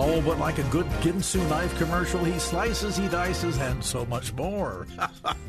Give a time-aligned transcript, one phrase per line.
[0.00, 4.32] Oh, but like a good Ginsu knife commercial, he slices, he dices, and so much
[4.34, 4.86] more.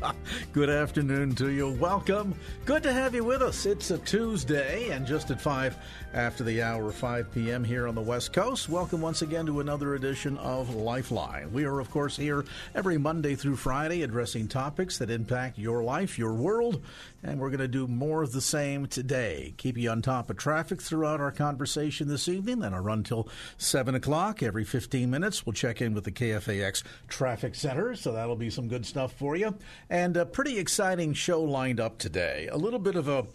[0.52, 1.70] good afternoon to you.
[1.70, 2.34] Welcome.
[2.64, 3.64] Good to have you with us.
[3.64, 5.76] It's a Tuesday, and just at 5
[6.14, 7.62] after the hour, 5 p.m.
[7.62, 8.68] here on the West Coast.
[8.68, 11.52] Welcome once again to another edition of Lifeline.
[11.52, 16.18] We are, of course, here every Monday through Friday addressing topics that impact your life,
[16.18, 16.82] your world,
[17.22, 19.54] and we're going to do more of the same today.
[19.58, 23.28] Keep you on top of traffic throughout our conversation this evening, and I'll run till
[23.56, 24.39] 7 o'clock.
[24.42, 28.68] Every 15 minutes, we'll check in with the KFAX Traffic Center, so that'll be some
[28.68, 29.56] good stuff for you.
[29.88, 32.48] And a pretty exciting show lined up today.
[32.50, 33.26] A little bit of a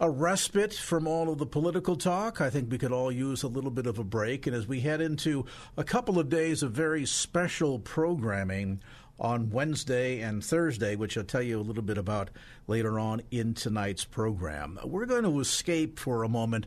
[0.00, 2.40] a respite from all of the political talk.
[2.40, 4.46] I think we could all use a little bit of a break.
[4.46, 8.80] And as we head into a couple of days of very special programming
[9.18, 12.30] on Wednesday and Thursday, which I'll tell you a little bit about
[12.66, 16.66] later on in tonight's program, we're going to escape for a moment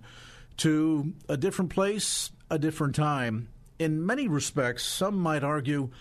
[0.57, 3.49] to a different place, a different time.
[3.79, 5.91] In many respects, some might argue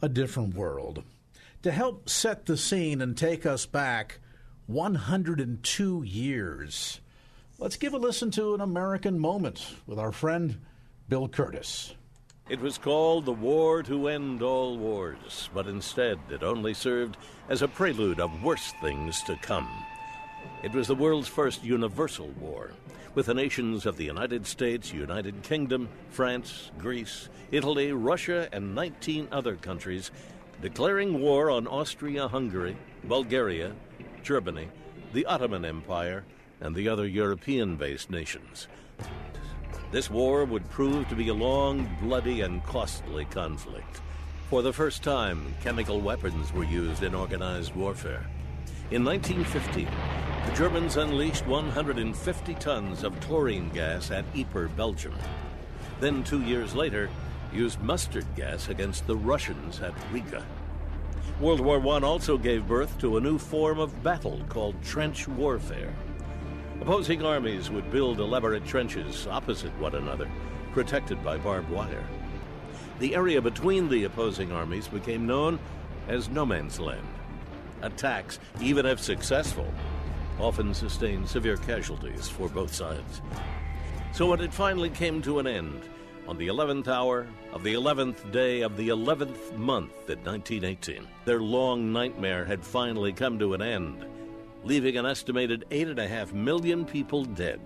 [0.00, 1.02] a different world.
[1.62, 4.20] To help set the scene and take us back
[4.66, 7.00] 102 years.
[7.58, 10.60] Let's give a listen to an American moment with our friend
[11.08, 11.94] Bill Curtis.
[12.48, 17.16] It was called the War to End All Wars, but instead it only served
[17.48, 19.68] as a prelude of worse things to come.
[20.62, 22.72] It was the world's first universal war,
[23.14, 29.28] with the nations of the United States, United Kingdom, France, Greece, Italy, Russia, and 19
[29.30, 30.10] other countries
[30.60, 33.72] declaring war on Austria Hungary, Bulgaria,
[34.22, 34.68] Germany,
[35.12, 36.24] the Ottoman Empire,
[36.60, 38.68] and the other European based nations.
[39.92, 44.00] This war would prove to be a long, bloody, and costly conflict.
[44.50, 48.26] For the first time, chemical weapons were used in organized warfare.
[48.90, 49.88] In 1915,
[50.44, 55.14] the Germans unleashed 150 tons of chlorine gas at Ypres, Belgium.
[56.00, 57.08] Then, two years later,
[57.50, 60.44] used mustard gas against the Russians at Riga.
[61.40, 65.94] World War I also gave birth to a new form of battle called trench warfare.
[66.82, 70.30] Opposing armies would build elaborate trenches opposite one another,
[70.74, 72.04] protected by barbed wire.
[72.98, 75.58] The area between the opposing armies became known
[76.06, 77.13] as no man's land.
[77.84, 79.72] Attacks, even if successful,
[80.40, 83.22] often sustained severe casualties for both sides.
[84.12, 85.82] So when it finally came to an end,
[86.26, 91.06] on the 11th hour of the 11th day of the 11th month in 1918.
[91.24, 94.06] Their long nightmare had finally come to an end,
[94.62, 97.60] leaving an estimated 8.5 million people dead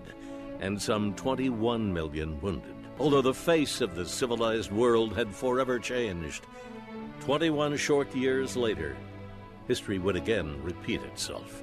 [0.59, 2.75] and some 21 million wounded.
[2.99, 6.45] Although the face of the civilized world had forever changed,
[7.21, 8.97] 21 short years later,
[9.69, 11.61] history would again repeat itself.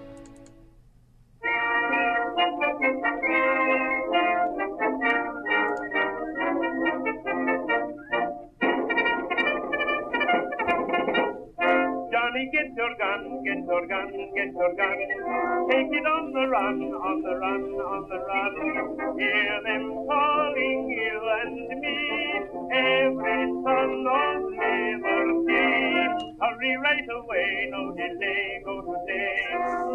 [12.12, 14.06] Johnny, get your gun, get your gun,
[14.36, 14.98] get your gun.
[15.68, 19.18] Take it on the run, on the run, on the run.
[19.18, 21.98] Hear them calling you and me.
[22.70, 25.85] Every son of liberty.
[26.40, 29.40] Hurry right away, no delay, go today.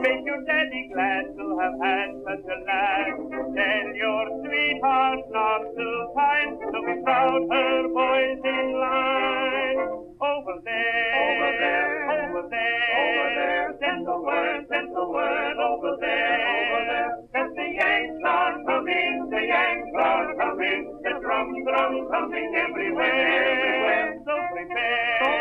[0.01, 3.13] Make your daddy glad to have had such a lad.
[3.53, 9.79] Tell your sweetheart not to pine, to be proud her boys in line.
[10.21, 13.77] Over there, over there, over there, over there.
[13.81, 17.11] Send the word, send the word over there, over there.
[17.33, 20.99] That the Yanks are coming, the Yanks are coming.
[21.03, 24.21] The drum, drum coming everywhere, everywhere.
[24.25, 25.40] So prepare,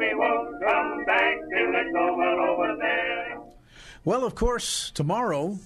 [0.00, 3.38] we won't come back till it's over, over there.
[4.02, 5.58] Well, of course, tomorrow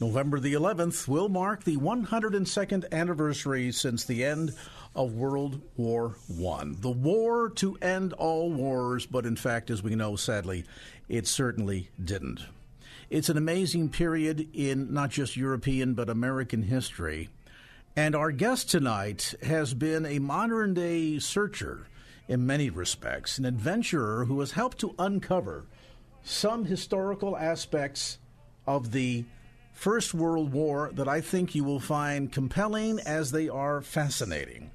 [0.00, 4.54] November the 11th will mark the 102nd anniversary since the end
[4.94, 6.64] of World War I.
[6.80, 10.64] The war to end all wars, but in fact, as we know, sadly,
[11.08, 12.40] it certainly didn't.
[13.10, 17.30] It's an amazing period in not just European but American history.
[17.96, 21.86] And our guest tonight has been a modern day searcher
[22.28, 25.66] in many respects, an adventurer who has helped to uncover
[26.22, 28.18] some historical aspects
[28.66, 29.24] of the
[29.72, 34.70] First World War that I think you will find compelling as they are fascinating.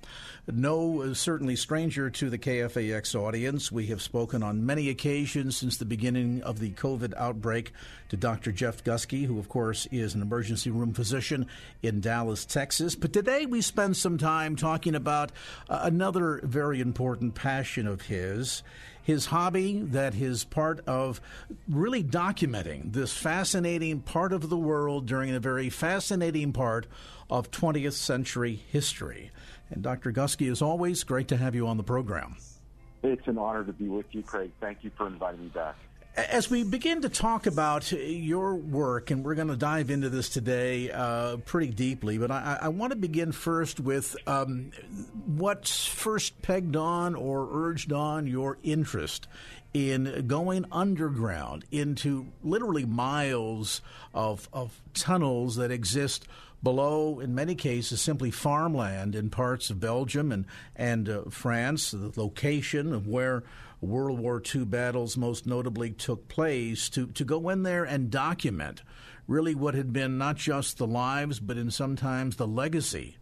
[0.51, 3.71] No, uh, certainly stranger to the KFAX audience.
[3.71, 7.71] We have spoken on many occasions since the beginning of the COVID outbreak
[8.09, 8.51] to Dr.
[8.51, 11.45] Jeff Gusky, who, of course, is an emergency room physician
[11.83, 12.95] in Dallas, Texas.
[12.95, 15.31] But today we spend some time talking about
[15.69, 18.63] uh, another very important passion of his
[19.01, 21.19] his hobby that is part of
[21.67, 26.85] really documenting this fascinating part of the world during a very fascinating part
[27.27, 29.31] of 20th century history.
[29.71, 30.11] And Dr.
[30.11, 32.35] Gusky, as always, great to have you on the program.
[33.03, 34.51] It's an honor to be with you, Craig.
[34.59, 35.75] Thank you for inviting me back.
[36.15, 40.27] As we begin to talk about your work, and we're going to dive into this
[40.27, 44.71] today uh, pretty deeply, but I, I, want to begin first with um,
[45.25, 49.27] what first pegged on or urged on your interest
[49.73, 53.81] in going underground into literally miles
[54.13, 56.27] of, of tunnels that exist
[56.61, 60.45] below, in many cases, simply farmland in parts of Belgium and,
[60.75, 63.43] and uh, France, the location of where
[63.81, 68.81] World War II battles most notably took place, to, to go in there and document
[69.27, 73.15] really what had been not just the lives, but in sometimes the legacy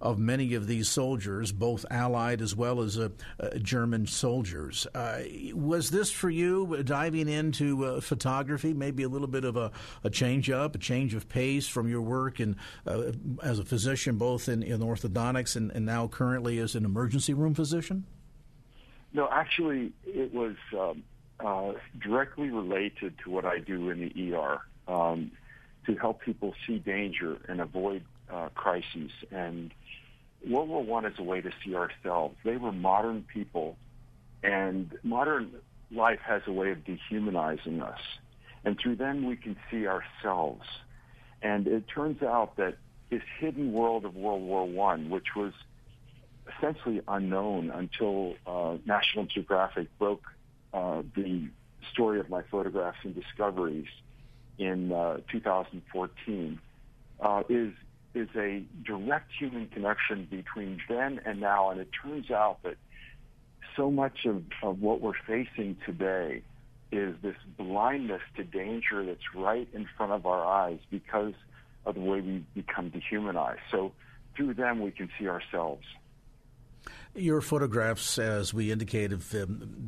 [0.00, 3.08] of many of these soldiers, both Allied as well as uh,
[3.40, 4.86] uh, German soldiers.
[4.94, 5.20] Uh,
[5.54, 8.72] was this for you diving into uh, photography?
[8.72, 9.70] Maybe a little bit of a,
[10.04, 13.12] a, change up, a change of pace from your work uh,
[13.42, 17.54] as a physician, both in, in orthodontics and, and now currently as an emergency room
[17.54, 18.04] physician?
[19.12, 21.02] No, actually, it was um,
[21.40, 25.30] uh, directly related to what I do in the ER um,
[25.86, 29.10] to help people see danger and avoid uh, crises.
[29.30, 29.72] And
[30.46, 32.36] World War One is a way to see ourselves.
[32.44, 33.76] They were modern people,
[34.42, 35.52] and modern
[35.90, 38.00] life has a way of dehumanizing us.
[38.64, 40.64] And through them, we can see ourselves.
[41.42, 42.76] And it turns out that
[43.10, 45.52] this hidden world of World War One, which was
[46.56, 50.24] essentially unknown until uh, National Geographic broke
[50.72, 51.48] uh, the
[51.92, 53.88] story of my photographs and discoveries
[54.58, 56.60] in uh, 2014,
[57.20, 57.72] uh, is
[58.18, 61.70] is a direct human connection between then and now.
[61.70, 62.76] And it turns out that
[63.76, 66.42] so much of, of what we're facing today
[66.90, 71.34] is this blindness to danger that's right in front of our eyes because
[71.84, 73.60] of the way we become dehumanized.
[73.70, 73.92] So
[74.36, 75.84] through them, we can see ourselves.
[77.18, 79.28] Your photographs, as we indicate, have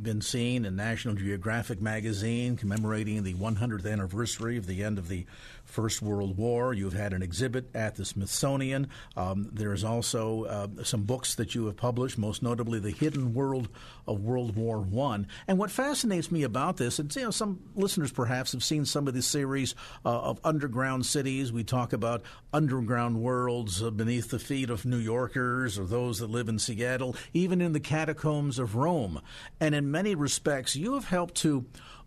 [0.03, 5.27] been seen in National Geographic magazine commemorating the 100th anniversary of the end of the
[5.71, 6.75] First World War.
[6.75, 8.89] You've had an exhibit at the Smithsonian.
[9.17, 13.69] Um, there's also uh, some books that you have published, most notably The Hidden World
[14.07, 15.29] of World War One.
[15.47, 19.07] And what fascinates me about this, and you know, some listeners perhaps have seen some
[19.07, 19.75] of the series
[20.05, 21.53] uh, of underground cities.
[21.53, 22.23] We talk about
[22.53, 27.15] underground worlds uh, beneath the feet of New Yorkers or those that live in Seattle,
[27.33, 29.21] even in the catacombs of Rome.
[29.61, 31.67] And in many respects, you have helped to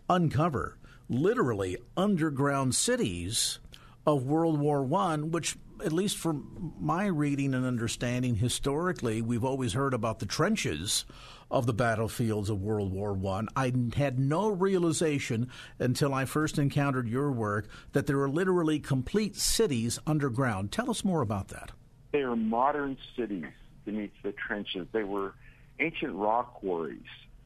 [0.10, 0.78] uncover
[1.10, 3.60] literally underground cities
[4.06, 9.74] of World War One, which at least from my reading and understanding historically, we've always
[9.74, 11.06] heard about the trenches
[11.52, 13.48] of the battlefields of World War One.
[13.56, 13.68] I.
[13.68, 15.50] I had no realization
[15.80, 20.72] until I first encountered your work that there are literally complete cities underground.
[20.72, 21.72] Tell us more about that.
[22.12, 23.46] They are modern cities
[23.86, 24.88] beneath the trenches.
[24.92, 25.34] They were
[25.80, 27.02] ancient rock quarries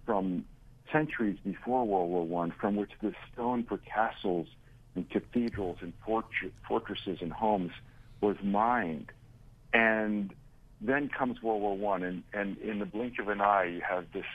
[0.06, 0.46] from
[0.92, 4.48] centuries before World War One, from which the stone for castles
[4.96, 7.72] and cathedrals and fortresses and homes
[8.22, 9.12] was mined.
[9.74, 10.34] And
[10.82, 14.06] then comes World War One, and, and in the blink of an eye, you have
[14.14, 14.26] this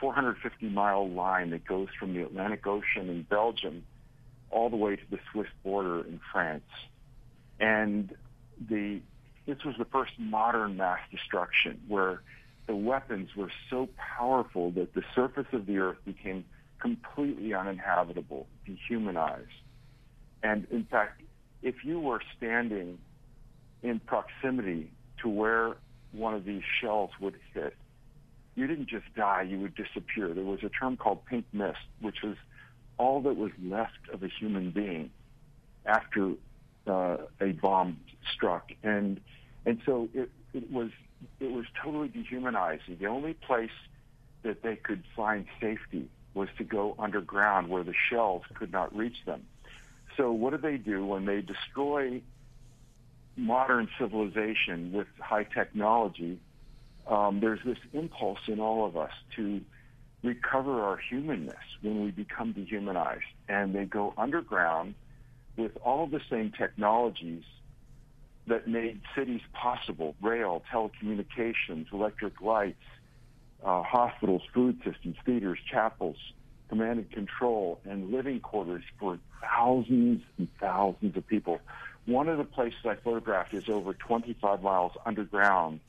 [0.00, 3.84] 450 mile line that goes from the Atlantic Ocean in Belgium
[4.50, 6.64] all the way to the Swiss border in France.
[7.58, 8.14] And
[8.68, 9.00] the
[9.46, 12.22] this was the first modern mass destruction where
[12.66, 16.44] the weapons were so powerful that the surface of the earth became
[16.80, 19.48] completely uninhabitable, dehumanized.
[20.42, 21.22] And in fact,
[21.62, 22.98] if you were standing
[23.82, 24.90] in proximity
[25.22, 25.76] to where
[26.12, 27.74] one of these shells would hit,
[28.54, 30.34] you didn't just die, you would disappear.
[30.34, 32.36] There was a term called pink mist, which was
[32.98, 35.10] all that was left of a human being
[35.86, 36.32] after
[36.86, 37.98] uh, a bomb
[38.34, 39.20] struck, and
[39.64, 40.90] and so it, it was
[41.40, 42.98] it was totally dehumanizing.
[42.98, 43.70] The only place
[44.42, 49.24] that they could find safety was to go underground where the shells could not reach
[49.24, 49.46] them.
[50.16, 52.22] So what do they do when they destroy
[53.36, 56.40] modern civilization with high technology?
[57.06, 59.60] Um, there's this impulse in all of us to
[60.22, 64.94] recover our humanness when we become dehumanized, and they go underground
[65.56, 67.44] with all the same technologies
[68.46, 72.82] that made cities possible rail, telecommunications, electric lights,
[73.64, 76.16] uh, hospitals, food systems, theaters, chapels,
[76.68, 81.60] command and control, and living quarters for thousands and thousands of people.
[82.06, 85.80] One of the places I photographed is over 25 miles underground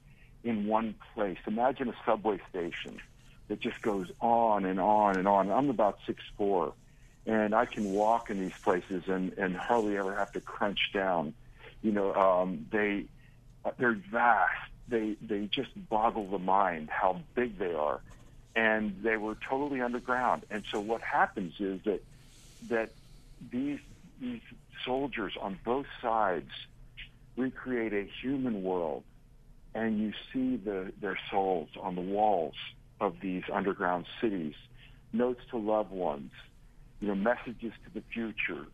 [0.43, 1.37] in one place.
[1.47, 2.99] Imagine a subway station
[3.47, 5.49] that just goes on and on and on.
[5.51, 6.73] I'm about six four,
[7.25, 11.33] and I can walk in these places and, and hardly ever have to crunch down.
[11.83, 13.05] You know, um, they
[13.77, 14.51] they're vast.
[14.87, 18.01] They they just boggle the mind how big they are,
[18.55, 20.45] and they were totally underground.
[20.49, 22.01] And so what happens is that
[22.69, 22.93] that
[23.51, 23.79] these
[24.19, 24.41] these
[24.85, 26.49] soldiers on both sides
[27.35, 29.03] recreate a human world,
[29.75, 32.55] and you see the their souls on the walls
[33.01, 34.55] of these underground cities,
[35.11, 36.31] notes to loved ones,
[37.01, 38.65] you know, messages to the future,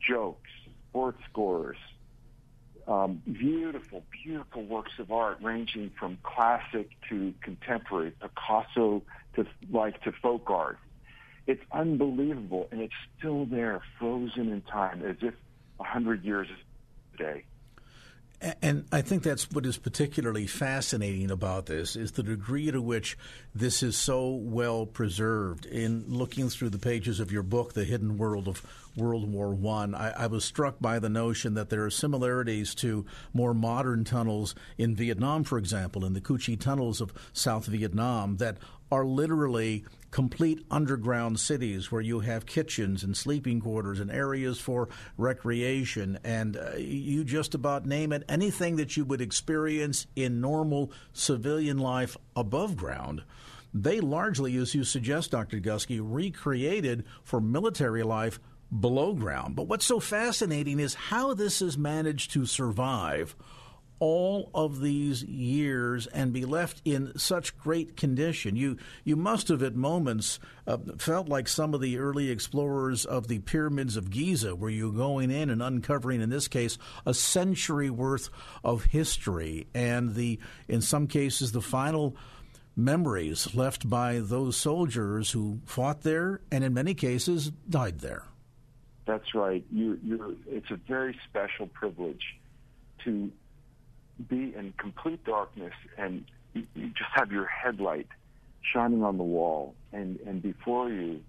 [0.00, 0.50] jokes,
[0.90, 1.76] sports scores,
[2.88, 9.02] um, beautiful, beautiful works of art ranging from classic to contemporary, Picasso
[9.34, 10.78] to like to folk art.
[11.46, 15.34] It's unbelievable, and it's still there, frozen in time, as if
[15.78, 16.48] a hundred years
[17.16, 17.44] today.
[18.60, 23.16] And I think that's what is particularly fascinating about this is the degree to which
[23.54, 25.64] this is so well preserved.
[25.64, 28.62] In looking through the pages of your book, The Hidden World of
[28.96, 33.04] World War One, I, I, was struck by the notion that there are similarities to
[33.32, 38.38] more modern tunnels in Vietnam, for example, in the Cu Chi tunnels of South Vietnam,
[38.38, 38.58] that
[38.90, 44.88] are literally complete underground cities where you have kitchens and sleeping quarters and areas for
[45.18, 50.90] recreation and uh, you just about name it anything that you would experience in normal
[51.12, 53.22] civilian life above ground
[53.74, 55.58] they largely as you suggest Dr.
[55.60, 58.40] Gusky recreated for military life
[58.80, 63.36] below ground but what's so fascinating is how this has managed to survive
[63.98, 68.56] all of these years and be left in such great condition.
[68.56, 73.28] You you must have at moments uh, felt like some of the early explorers of
[73.28, 77.90] the pyramids of Giza, where you're going in and uncovering, in this case, a century
[77.90, 78.28] worth
[78.62, 82.16] of history, and the in some cases the final
[82.78, 88.24] memories left by those soldiers who fought there and in many cases died there.
[89.06, 89.64] That's right.
[89.72, 92.36] You, you're, it's a very special privilege
[93.04, 93.30] to
[94.28, 98.08] be in complete darkness and you, you just have your headlight
[98.62, 99.74] shining on the wall.
[99.92, 101.20] And, and before you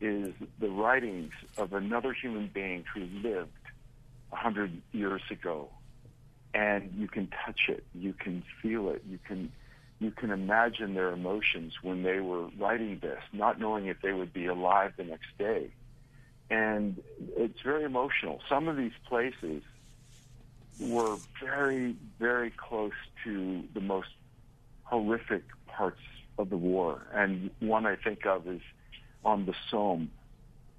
[0.00, 3.50] is the writings of another human being who lived
[4.30, 5.70] a hundred years ago.
[6.52, 7.84] And you can touch it.
[7.94, 9.02] You can feel it.
[9.08, 9.52] You can
[9.98, 14.32] you can imagine their emotions when they were writing this not knowing if they would
[14.32, 15.70] be alive the next day
[16.50, 17.02] and
[17.36, 19.62] it's very emotional some of these places
[20.78, 22.92] were very, very close
[23.24, 24.08] to the most
[24.84, 26.00] horrific parts
[26.38, 27.02] of the war.
[27.12, 28.60] And one I think of is
[29.24, 30.10] on the Somme,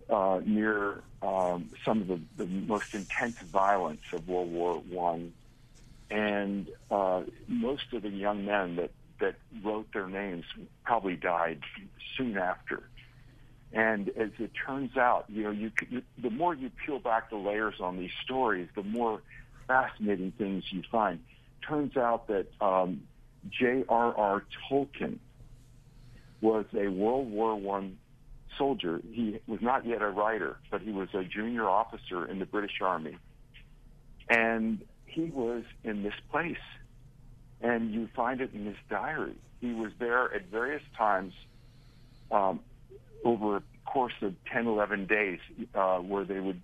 [0.09, 5.33] uh, near um, some of the, the most intense violence of World War One.
[6.09, 10.45] And uh, most of the young men that, that wrote their names
[10.85, 11.61] probably died
[12.15, 12.83] soon after.
[13.73, 17.35] And as it turns out, you know, you, you the more you peel back the
[17.35, 19.21] layers on these stories, the more
[19.67, 21.19] fascinating things you find.
[21.67, 23.01] Turns out that um,
[23.49, 24.45] J.R.R.
[24.69, 25.19] Tolkien
[26.39, 27.97] was a World War One
[28.57, 29.01] soldier.
[29.11, 32.79] He was not yet a writer, but he was a junior officer in the British
[32.81, 33.17] Army,
[34.29, 36.57] and he was in this place.
[37.59, 39.35] And you find it in his diary.
[39.59, 41.33] He was there at various times
[42.29, 42.59] um,
[43.23, 45.39] over a course of 10, 11 days,
[45.75, 46.61] uh, where they would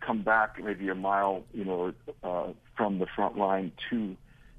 [0.00, 2.46] come back maybe a mile, you know, uh,
[2.76, 4.16] from the front line to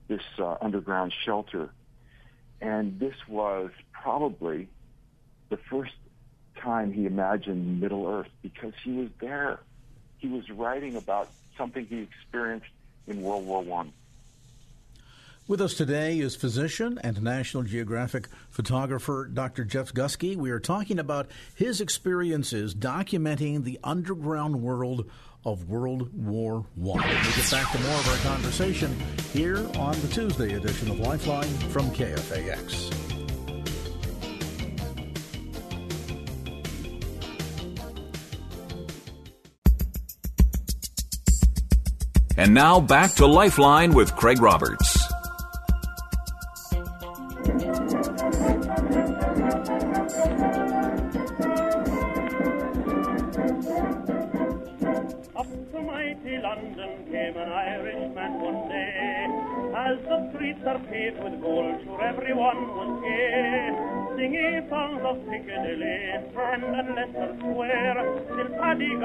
[0.08, 1.70] this uh, underground shelter.
[2.62, 4.68] And this was probably
[5.50, 5.94] the first
[6.62, 9.60] time he imagined Middle Earth because he was there.
[10.18, 12.68] He was writing about something he experienced
[13.08, 13.94] in World War One.
[15.48, 19.64] With us today is physician and National Geographic photographer Dr.
[19.64, 20.36] Jeff Gusky.
[20.36, 25.08] We are talking about his experiences documenting the underground world
[25.46, 26.72] of World War I.
[26.76, 28.98] We'll get back to more of our conversation
[29.34, 32.92] here on the Tuesday edition of Lifeline from KFAX.
[42.36, 44.95] And now back to Lifeline with Craig Roberts.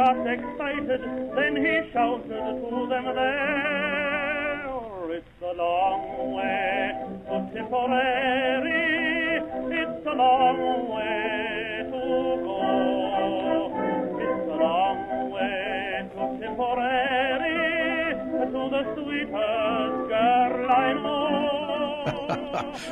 [0.01, 1.03] Got excited,
[1.37, 3.40] then he shouted to them there.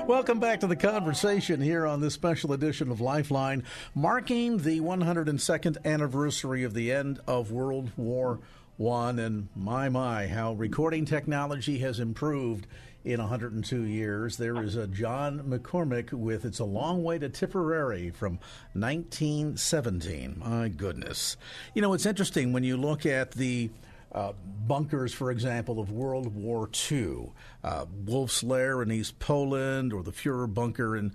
[0.07, 3.63] Welcome back to the conversation here on this special edition of Lifeline,
[3.95, 8.41] marking the 102nd anniversary of the end of World War
[8.77, 9.19] One.
[9.19, 12.67] And my, my, how recording technology has improved
[13.05, 14.37] in 102 years.
[14.37, 18.41] There is a John McCormack with It's a Long Way to Tipperary from
[18.73, 20.43] 1917.
[20.45, 21.37] My goodness.
[21.75, 23.71] You know, it's interesting when you look at the
[24.13, 24.33] uh,
[24.67, 27.31] bunkers, for example, of World War II,
[27.63, 31.13] uh, Wolf's Lair in East Poland, or the Fuhrer bunker in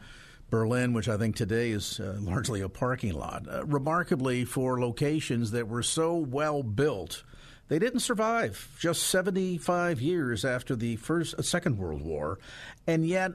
[0.49, 3.47] Berlin, which I think today is uh, largely a parking lot.
[3.51, 7.23] Uh, remarkably, for locations that were so well built,
[7.69, 12.37] they didn't survive just 75 years after the first, uh, Second World War,
[12.85, 13.31] and yet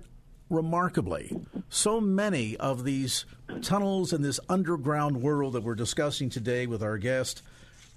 [0.50, 1.36] remarkably,
[1.68, 3.24] so many of these
[3.62, 7.42] tunnels and this underground world that we're discussing today with our guest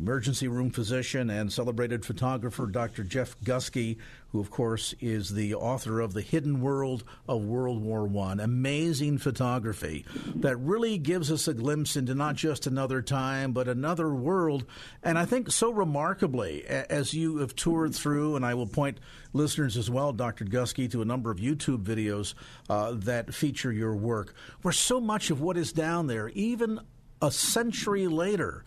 [0.01, 3.03] emergency room physician and celebrated photographer Dr.
[3.03, 3.98] Jeff Gusky,
[4.29, 8.34] who, of course, is the author of The Hidden World of World War I.
[8.39, 10.03] Amazing photography
[10.38, 14.65] that really gives us a glimpse into not just another time, but another world.
[15.04, 18.99] And I think so remarkably, as you have toured through, and I will point
[19.34, 20.45] listeners as well, Dr.
[20.45, 22.34] Gusky, to a number of YouTube videos
[22.71, 26.80] uh, that feature your work, where so much of what is down there, even
[27.21, 28.63] a century later,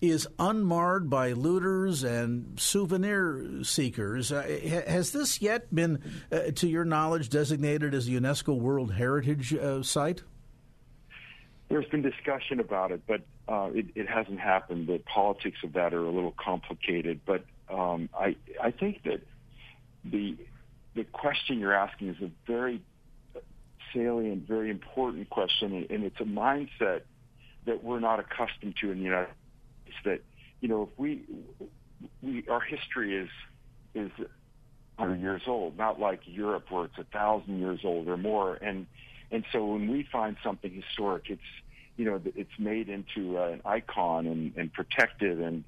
[0.00, 4.30] is unmarred by looters and souvenir seekers.
[4.30, 4.42] Uh,
[4.86, 9.82] has this yet been, uh, to your knowledge, designated as a UNESCO World Heritage uh,
[9.82, 10.22] Site?
[11.68, 14.86] There's been discussion about it, but uh, it, it, hasn't happened.
[14.86, 17.20] The politics of that are a little complicated.
[17.24, 19.20] But um, I, I think that
[20.04, 20.36] the
[20.94, 22.80] the question you're asking is a very
[23.92, 27.02] salient, very important question, and it's a mindset
[27.66, 29.28] that we're not accustomed to in the United
[30.04, 30.20] that
[30.60, 31.22] you know if we
[32.22, 33.30] we our history is
[33.94, 34.10] is
[34.98, 38.54] hundred years old, not like Europe where it's a thousand years old or more.
[38.54, 38.86] And
[39.30, 41.40] and so when we find something historic, it's
[41.96, 45.64] you know it's made into uh, an icon and, and protected and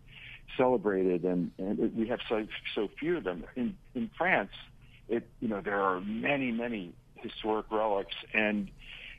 [0.56, 3.44] celebrated, and, and we have so so few of them.
[3.56, 4.52] In in France,
[5.08, 8.70] it you know there are many many historic relics, and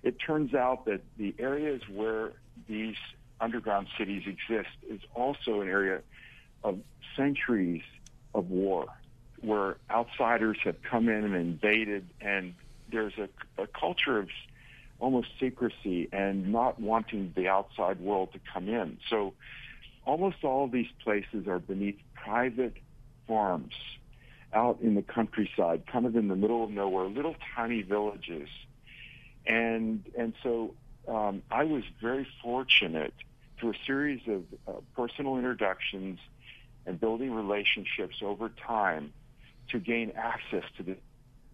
[0.02, 2.32] it turns out that the areas where
[2.67, 2.95] these
[3.41, 6.02] underground cities exist is also an area
[6.63, 6.80] of
[7.15, 7.84] centuries
[8.34, 8.88] of war
[9.41, 12.54] where outsiders have come in and invaded and
[12.91, 13.30] there's a,
[13.62, 14.30] a culture of
[14.99, 18.97] almost secrecy and not wanting the outside world to come in.
[19.10, 19.34] So
[20.06, 22.75] almost all of these places are beneath private
[23.28, 23.73] farms
[24.52, 28.49] out in the countryside, kind of in the middle of nowhere, little tiny villages.
[29.45, 30.73] And and so
[31.08, 33.13] um, I was very fortunate
[33.60, 36.19] through a series of uh, personal introductions
[36.86, 39.13] and building relationships over time
[39.72, 40.98] to gain access to the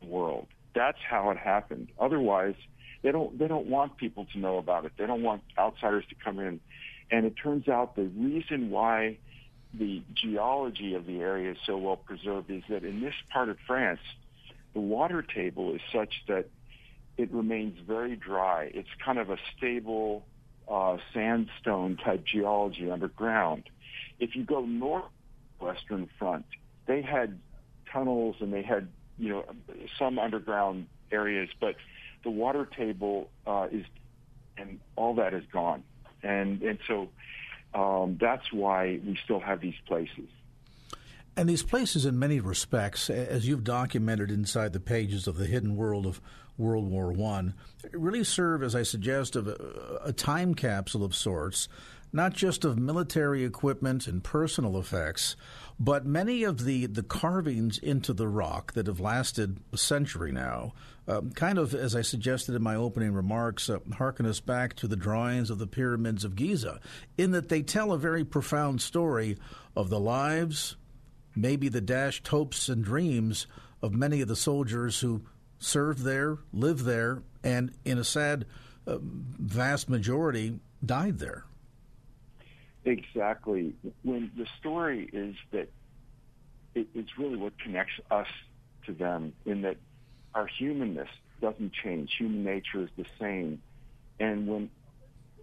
[0.06, 0.48] world.
[0.74, 1.90] That's how it happened.
[2.00, 2.56] Otherwise,
[3.02, 4.94] they don't they don't want people to know about it.
[4.98, 6.60] They don't want outsiders to come in.
[7.12, 9.18] And it turns out the reason why
[9.74, 13.58] the geology of the area is so well preserved is that in this part of
[13.68, 14.00] France,
[14.74, 16.48] the water table is such that
[17.18, 18.72] it remains very dry.
[18.74, 20.26] It's kind of a stable
[20.68, 23.64] uh, sandstone type geology underground.
[24.20, 26.46] If you go northwestern front,
[26.86, 27.40] they had
[27.92, 29.46] tunnels and they had you know
[29.98, 31.76] some underground areas, but
[32.24, 33.86] the water table uh, is
[34.58, 35.84] and all that is gone,
[36.24, 37.10] and and so
[37.74, 40.30] um, that's why we still have these places.
[41.38, 45.76] And these places, in many respects, as you've documented inside the pages of the hidden
[45.76, 46.22] world of
[46.58, 47.56] World War One,
[47.92, 51.68] really serve, as I suggest, of a, a time capsule of sorts,
[52.14, 55.36] not just of military equipment and personal effects,
[55.78, 60.74] but many of the, the carvings into the rock that have lasted a century now,
[61.10, 64.88] um, kind of, as I suggested in my opening remarks, uh, harken us back to
[64.88, 66.80] the drawings of the pyramids of Giza,
[67.18, 69.38] in that they tell a very profound story
[69.76, 70.78] of the lives,
[71.36, 73.48] maybe the dashed hopes and dreams
[73.82, 75.22] of many of the soldiers who
[75.60, 78.46] served there, lived there, and in a sad,
[78.88, 81.46] uh, vast majority died there.
[82.84, 83.74] Exactly.
[84.04, 85.70] When the story is that
[86.76, 88.28] it, it's really what connects us
[88.86, 89.78] to them, in that
[90.36, 91.10] our humanness
[91.42, 92.14] doesn't change.
[92.18, 93.62] Human nature is the same,
[94.20, 94.70] and when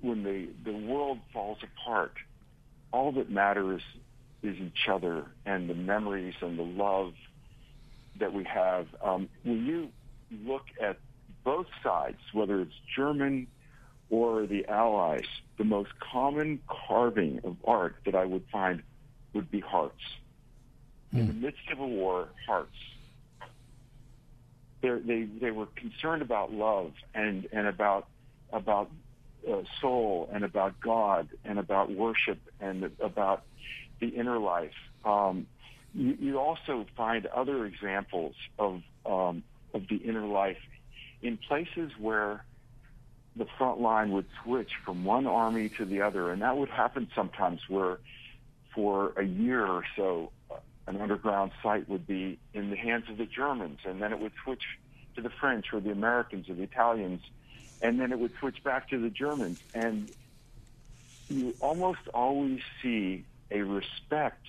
[0.01, 2.15] when the the world falls apart,
[2.93, 3.83] all that matters
[4.43, 7.15] is each other and the memories and the love
[8.19, 8.87] that we have.
[9.03, 9.89] Um, when you
[10.45, 10.99] look at
[11.45, 13.47] both sides, whether it's German
[14.11, 15.27] or the Allies,
[15.59, 18.83] the most common carving of art that I would find
[19.33, 20.03] would be hearts.
[21.15, 21.21] Mm.
[21.21, 22.77] In the midst of a war, hearts.
[24.81, 28.09] They're, they they were concerned about love and and about
[28.53, 28.91] about
[29.49, 33.45] uh, soul and about God and about worship and about
[34.03, 34.75] the inner life.
[35.05, 35.47] Um,
[35.95, 40.59] you, you, also find other examples of um, of the inner life
[41.23, 42.45] in places where
[43.37, 47.09] the front line would switch from one army to the other, and that would happen
[47.15, 47.99] sometimes where,
[48.75, 53.17] for a year or so, uh, an underground site would be in the hands of
[53.17, 54.65] the Germans, and then it would switch
[55.15, 57.23] to the French or the Americans or the Italians,
[57.81, 60.09] and then it would switch back to the Germans, and
[61.29, 64.47] you almost always see a respect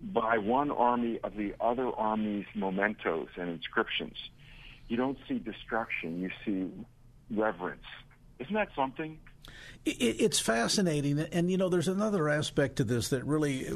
[0.00, 4.16] by one army of the other army's mementos and inscriptions.
[4.88, 6.70] You don't see destruction; you see
[7.30, 7.86] reverence
[8.38, 9.18] isn't that something?
[9.86, 13.66] It's fascinating, and you know, there's another aspect to this that really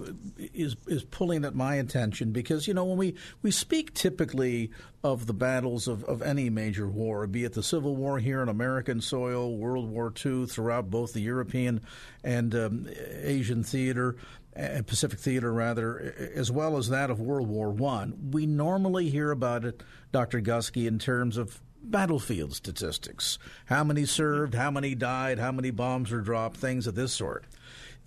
[0.54, 4.70] is is pulling at my attention because you know when we, we speak typically
[5.04, 8.48] of the battles of, of any major war, be it the Civil War here on
[8.48, 11.82] American soil, World War II throughout both the European
[12.24, 12.88] and um,
[13.20, 14.16] Asian theater,
[14.58, 19.30] uh, Pacific theater rather, as well as that of World War One, we normally hear
[19.30, 20.40] about it, Dr.
[20.40, 26.10] Gusky, in terms of battlefield statistics how many served, how many died, how many bombs
[26.10, 27.44] were dropped, things of this sort.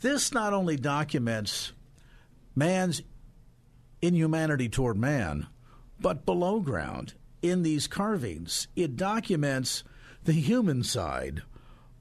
[0.02, 1.72] This not only documents
[2.56, 3.02] man's
[4.02, 5.48] inhumanity toward man,
[6.00, 9.84] but below ground in these carvings, it documents
[10.24, 11.42] the human side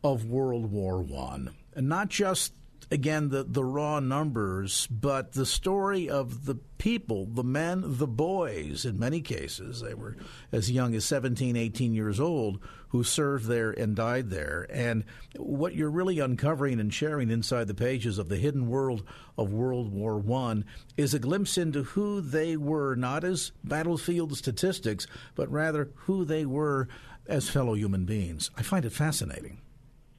[0.03, 2.53] of World War One, and not just
[2.90, 8.85] again the, the raw numbers, but the story of the people, the men, the boys,
[8.85, 10.16] in many cases, they were
[10.50, 14.66] as young as 17, 18 years old, who served there and died there.
[14.70, 15.05] And
[15.37, 19.05] what you're really uncovering and sharing inside the pages of the hidden world
[19.38, 20.64] of World War One
[20.96, 26.44] is a glimpse into who they were, not as battlefield statistics, but rather who they
[26.44, 26.88] were
[27.26, 28.50] as fellow human beings.
[28.57, 29.61] I find it fascinating.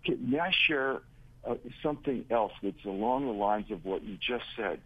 [0.07, 1.01] May I share
[1.47, 4.79] uh, something else that's along the lines of what you just said.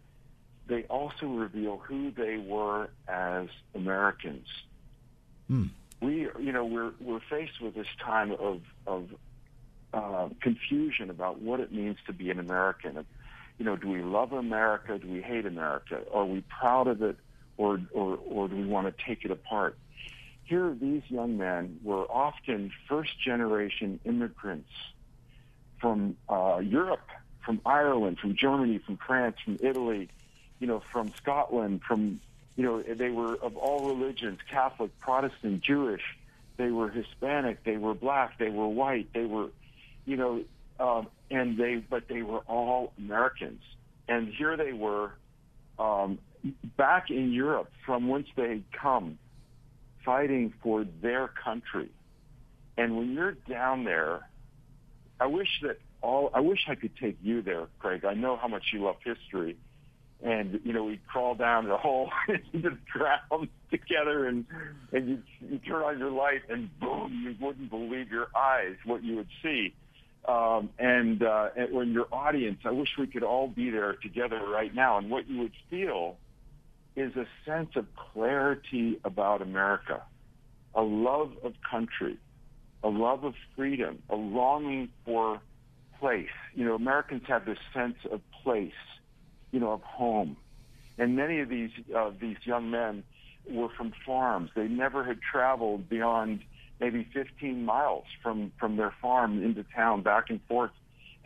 [0.68, 4.48] They also reveal who they were as Americans.
[5.48, 5.66] Hmm.
[6.02, 9.10] We, you know, we're we're faced with this time of of
[9.94, 13.06] uh, confusion about what it means to be an American.
[13.58, 14.98] You know, do we love America?
[14.98, 16.02] Do we hate America?
[16.14, 17.18] Are we proud of it,
[17.58, 19.78] or or or do we want to take it apart?
[20.44, 24.70] Here, these young men were often first generation immigrants
[25.86, 27.08] from uh, Europe,
[27.46, 30.10] from Ireland, from Germany, from France, from Italy,
[30.58, 32.20] you know, from Scotland, from
[32.56, 36.02] you know, they were of all religions, Catholic, Protestant, Jewish.
[36.58, 37.64] They were Hispanic.
[37.64, 38.40] They were black.
[38.40, 39.14] They were white.
[39.14, 39.50] They were,
[40.08, 40.44] you know,
[40.80, 43.62] um, and they, but they were all Americans.
[44.08, 45.12] And here they were,
[45.78, 46.18] um,
[46.78, 49.20] back in Europe, from whence they had come,
[50.04, 51.92] fighting for their country.
[52.76, 54.28] And when you're down there,
[55.20, 56.30] I wish that all.
[56.34, 58.06] I wish I could take you there, Craig.
[58.06, 59.58] I know how much you love history,
[60.24, 64.46] and you know we'd crawl down the hole into the ground together, and
[64.92, 69.04] and you you turn on your light, and boom, you wouldn't believe your eyes what
[69.04, 69.74] you would see.
[70.28, 74.40] Um, and, uh, and when your audience, I wish we could all be there together
[74.48, 74.98] right now.
[74.98, 76.18] And what you would feel
[76.96, 80.02] is a sense of clarity about America,
[80.74, 82.18] a love of country,
[82.86, 85.42] a love of freedom, a longing for
[86.00, 86.30] place.
[86.54, 88.74] You know, Americans have this sense of place,
[89.52, 90.38] you know, of home.
[91.00, 93.04] And many of these uh, these young men
[93.50, 94.52] were from farms.
[94.56, 96.42] They never had traveled beyond
[96.80, 100.72] maybe 15 miles from from their farm into town, back and forth,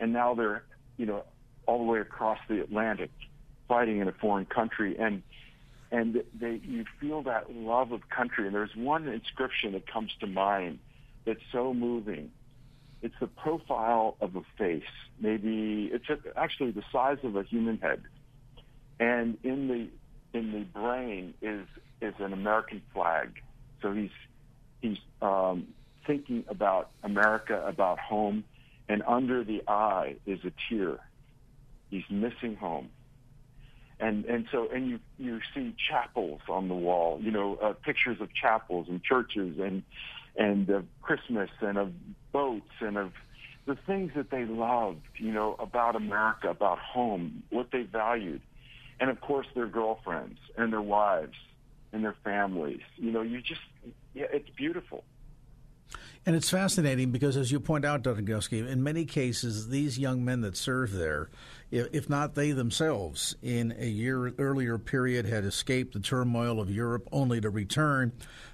[0.00, 0.64] and now they're
[0.96, 1.24] you know
[1.66, 3.10] all the way across the Atlantic,
[3.68, 5.22] fighting in a foreign country, and
[5.92, 8.46] and they you feel that love of country.
[8.46, 10.78] And there's one inscription that comes to mind
[11.30, 12.32] that's so moving.
[13.02, 14.82] It's the profile of a face.
[15.20, 18.02] Maybe it's actually the size of a human head,
[18.98, 21.66] and in the in the brain is
[22.02, 23.40] is an American flag.
[23.80, 24.10] So he's
[24.82, 25.68] he's um,
[26.04, 28.42] thinking about America, about home,
[28.88, 30.98] and under the eye is a tear.
[31.90, 32.90] He's missing home.
[34.00, 38.20] And and so and you you see chapels on the wall, you know, uh, pictures
[38.20, 39.84] of chapels and churches and
[40.36, 41.92] and of Christmas and of
[42.32, 43.12] boats and of
[43.66, 48.40] the things that they loved, you know, about America, about home, what they valued,
[48.98, 51.36] and of course their girlfriends and their wives
[51.92, 52.80] and their families.
[52.96, 53.60] You know, you just
[54.14, 55.04] yeah, it's beautiful.
[56.26, 58.30] And it's fascinating because, as you point out, Dr.
[58.52, 61.30] In many cases, these young men that serve there,
[61.70, 67.08] if not they themselves, in a year earlier period had escaped the turmoil of Europe
[67.10, 68.12] only to return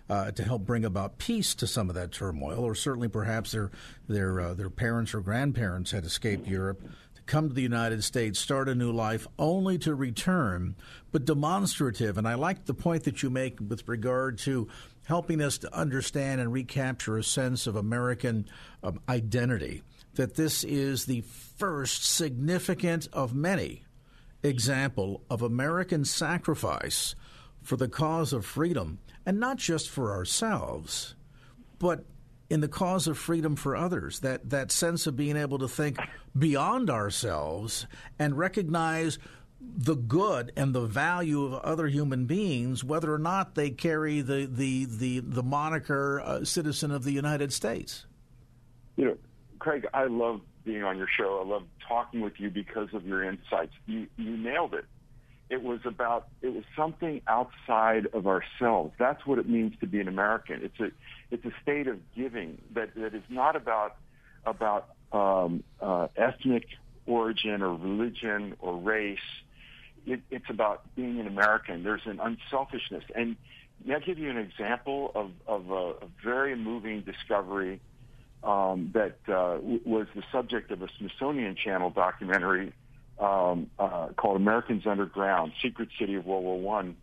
[0.09, 3.73] uh, to help bring about peace to some of that turmoil, or certainly perhaps their
[4.09, 8.39] their uh, their parents or grandparents had escaped Europe to come to the United States,
[8.39, 10.77] start a new life, only to return,
[11.11, 12.17] but demonstrative.
[12.17, 14.69] And I like the point that you make with regard to
[15.07, 18.45] helping us to understand and recapture a sense of American
[18.83, 19.83] um, identity.
[20.15, 21.21] That this is the
[21.57, 23.85] first significant of many
[24.43, 27.15] example of American sacrifice
[27.63, 31.15] for the cause of freedom, and not just for ourselves,
[31.79, 32.05] but
[32.51, 34.21] in the cause of freedom for others.
[34.21, 35.99] That that sense of being able to think
[36.37, 37.87] beyond ourselves
[38.19, 39.19] and recognize
[39.75, 44.49] the good and the value of other human beings, whether or not they carry the
[44.51, 48.07] the the, the moniker uh, citizen of the United States.
[48.97, 49.17] You know,
[49.59, 51.43] Craig, I love being on your show.
[51.45, 53.73] I love talking with you because of your insights.
[53.87, 54.85] You you nailed it.
[55.49, 58.93] It was about it was something outside of ourselves.
[58.99, 60.63] That's what it means to be an American.
[60.63, 60.91] It's a
[61.31, 63.97] it's a state of giving that that is not about
[64.45, 66.67] about um, uh, ethnic
[67.07, 69.19] origin or religion or race
[70.07, 71.83] it, it's about being an American.
[71.83, 73.05] There's an unselfishness.
[73.15, 73.37] And
[73.85, 77.81] may I give you an example of, of a, a very moving discovery
[78.43, 82.73] um, that uh, w- was the subject of a Smithsonian Channel documentary
[83.19, 86.97] um, uh, called Americans Underground, Secret City of World War One,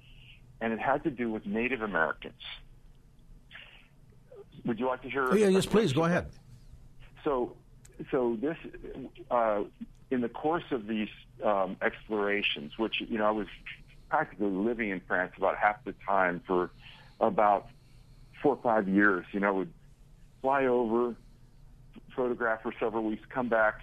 [0.61, 2.41] and it had to do with Native Americans.
[4.65, 5.27] Would you like to hear?
[5.29, 6.27] Oh, yeah, yes, please go ahead.
[7.23, 7.53] So,
[8.11, 8.55] so this
[9.29, 9.63] uh,
[10.13, 11.09] in the course of these
[11.43, 13.47] um, explorations, which you know I was
[14.09, 16.69] practically living in France about half the time for
[17.19, 17.67] about
[18.41, 19.25] four or five years.
[19.31, 19.73] You know, would
[20.41, 21.15] fly over,
[22.15, 23.81] photograph for several weeks, come back,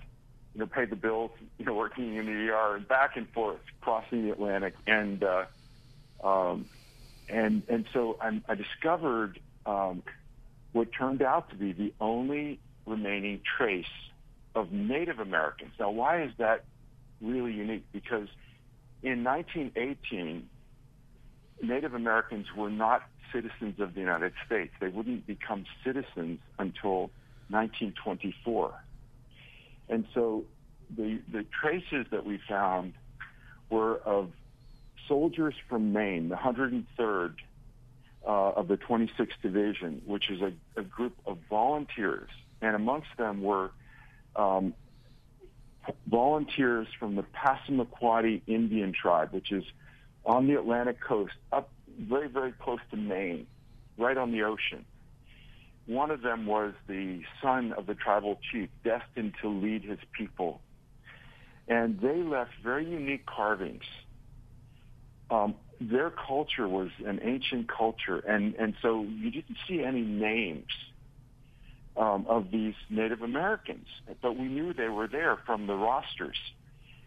[0.55, 3.61] you know, pay the bills, you know, working in the ER, and back and forth,
[3.81, 5.45] crossing the Atlantic, and uh,
[6.23, 6.67] um,
[7.29, 10.05] and and so I'm, I discovered um,
[10.73, 13.87] what turned out to be the only remaining trace
[14.55, 15.73] of Native Americans.
[15.79, 16.65] Now, why is that
[17.21, 17.85] really unique?
[17.93, 18.29] Because
[19.03, 20.49] in 1918,
[21.63, 24.73] Native Americans were not citizens of the United States.
[24.81, 27.11] They wouldn't become citizens until
[27.49, 28.73] 1924.
[29.89, 30.45] And so
[30.97, 32.95] the, the traces that we found
[33.69, 34.31] were of
[35.07, 37.35] soldiers from Maine, the 103rd
[38.27, 42.31] uh, of the 26th Division, which is a, a group of volunteers.
[42.61, 43.71] And amongst them were
[44.37, 44.75] um,
[46.07, 49.65] volunteers from the Passamaquoddy Indian tribe, which is
[50.25, 53.47] on the Atlantic coast, up very, very close to Maine,
[53.99, 54.85] right on the ocean.
[55.87, 60.61] One of them was the son of the tribal chief, destined to lead his people.
[61.67, 63.85] And they left very unique carvings.
[65.31, 70.71] Um, their culture was an ancient culture, and, and so you didn't see any names
[71.97, 73.87] um, of these Native Americans,
[74.23, 76.37] but we knew they were there from the rosters.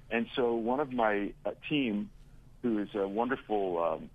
[0.10, 2.10] And so one of my uh, team,
[2.62, 4.10] who is a wonderful um,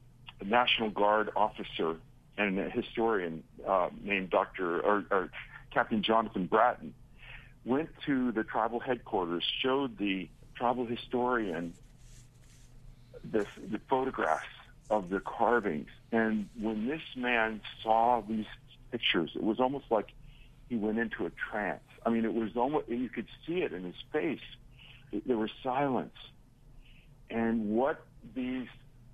[0.45, 1.97] National Guard officer
[2.37, 4.81] and a historian uh, named Dr.
[4.81, 5.31] Or, or
[5.73, 6.95] Captain Jonathan Bratton,
[7.65, 11.75] went to the tribal headquarters, showed the tribal historian
[13.25, 14.47] this, the photographs
[14.91, 15.89] of the carvings.
[16.13, 18.47] And when this man saw these
[18.91, 20.09] pictures, it was almost like
[20.69, 21.83] he went into a trance.
[22.05, 24.41] I mean, it was almost, you could see it in his face.
[25.27, 26.15] There was silence.
[27.31, 28.05] And what
[28.35, 28.69] these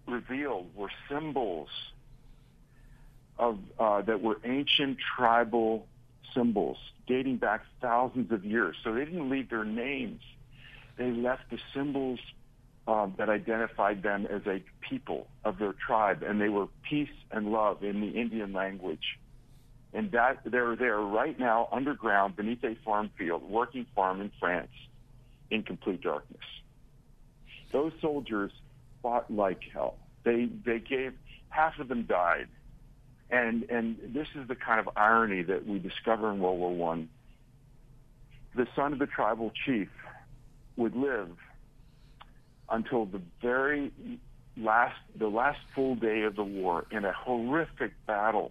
[0.07, 1.69] revealed were symbols
[3.39, 5.87] of uh, that were ancient tribal
[6.35, 8.77] symbols dating back thousands of years.
[8.85, 10.23] So they didn't leave their names;
[10.97, 12.21] they left the symbols
[12.87, 17.51] um, that identified them as a people of their tribe, and they were peace and
[17.51, 19.19] love in the Indian language.
[19.95, 24.73] And that they're there right now underground beneath a farm field, working farm in France,
[25.51, 26.43] in complete darkness.
[27.73, 28.51] Those soldiers
[29.03, 29.97] fought like hell.
[30.25, 31.15] They they gave
[31.49, 32.49] half of them died,
[33.31, 37.09] and and this is the kind of irony that we discover in World War One.
[38.57, 39.89] The son of the tribal chief
[40.77, 41.31] would live
[42.69, 43.93] until the very
[44.57, 48.51] last the last full day of the war in a horrific battle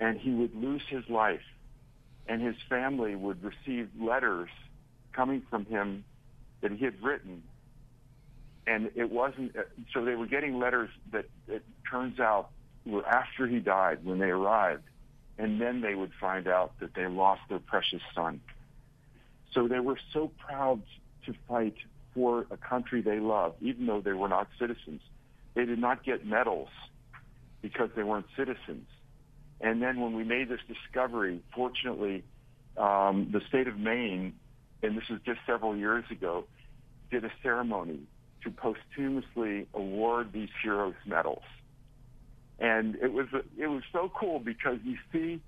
[0.00, 1.42] and he would lose his life
[2.26, 4.48] and his family would receive letters
[5.12, 6.04] coming from him
[6.62, 7.42] that he had written
[8.66, 9.54] and it wasn't
[9.92, 12.50] so they were getting letters that it turns out
[12.86, 14.82] were after he died when they arrived
[15.38, 18.40] and then they would find out that they lost their precious son
[19.52, 20.82] so they were so proud
[21.26, 21.74] to fight
[22.14, 25.00] for a country they loved, even though they were not citizens.
[25.54, 26.68] They did not get medals
[27.62, 28.86] because they weren't citizens.
[29.60, 32.24] And then when we made this discovery, fortunately,
[32.76, 34.34] um, the state of Maine,
[34.82, 36.44] and this was just several years ago,
[37.10, 38.00] did a ceremony
[38.42, 41.42] to posthumously award these heroes medals.
[42.58, 43.26] And it was
[43.58, 45.40] it was so cool because you see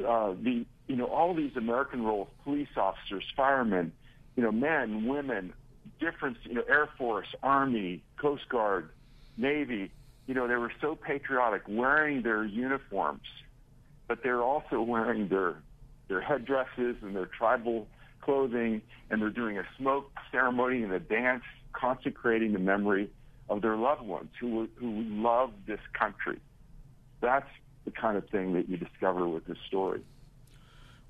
[0.00, 3.92] uh, the you know all these American roles, police officers, firemen,
[4.36, 5.52] you know men, women,
[6.00, 8.90] different, you know, Air Force, Army, Coast Guard,
[9.36, 9.90] Navy,
[10.26, 13.26] you know, they were so patriotic wearing their uniforms,
[14.08, 15.56] but they're also wearing their
[16.08, 17.86] their headdresses and their tribal
[18.20, 23.10] clothing, and they're doing a smoke ceremony and a dance consecrating the memory
[23.48, 26.38] of their loved ones who who love this country.
[27.20, 27.48] That's
[27.84, 30.02] the kind of thing that you discover with this story.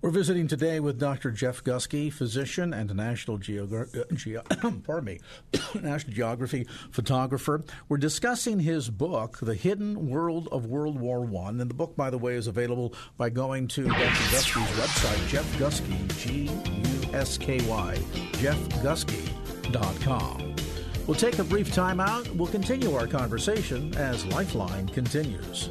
[0.04, 1.30] We're visiting today with Dr.
[1.30, 5.18] Jeff Gusky, physician and National Geogra- uh, Ge- pardon me,
[5.82, 7.64] National Geography photographer.
[7.88, 12.10] We're discussing his book, The Hidden World of World War One, and the book, by
[12.10, 13.98] the way, is available by going to Dr.
[13.98, 17.98] Gusky's website, Jeff Gusky, G-U-S-K-Y,
[18.32, 20.54] jeffgusky.com.
[21.06, 22.28] We'll take a brief time out.
[22.34, 25.70] We'll continue our conversation as Lifeline continues.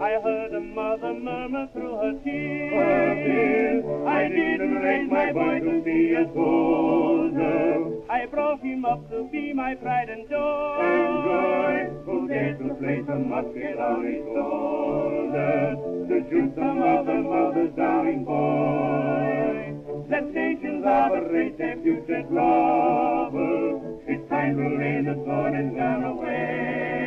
[0.00, 3.84] I heard a mother murmur through her tears.
[4.06, 8.02] I didn't raise my boy to be a soldier.
[8.10, 10.78] I brought him up to be my pride and joy.
[10.82, 15.76] And joy, who dared to place a musket on his shoulder
[16.08, 20.06] to shoot some other mother's darling boy.
[20.10, 24.02] Let nations operate their future trouble.
[24.06, 27.05] It's time to lay the sword and gun away.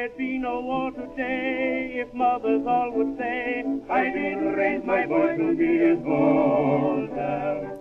[0.00, 5.36] There'd be no war today if mothers all would say, I didn't raise my boy
[5.36, 7.79] to be a soldier.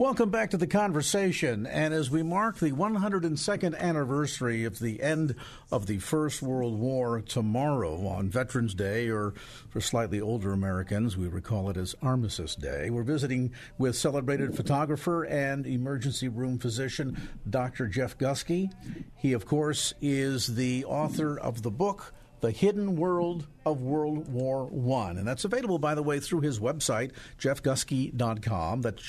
[0.00, 1.66] Welcome back to the conversation.
[1.66, 5.34] And as we mark the 102nd anniversary of the end
[5.70, 9.34] of the First World War tomorrow on Veterans Day, or
[9.68, 15.24] for slightly older Americans, we recall it as Armistice Day, we're visiting with celebrated photographer
[15.24, 17.86] and emergency room physician Dr.
[17.86, 18.72] Jeff Gusky.
[19.16, 22.14] He, of course, is the author of the book.
[22.40, 26.58] The Hidden World of World War One, and that's available, by the way, through his
[26.58, 28.80] website, jeffgusky.com.
[28.80, 29.02] That's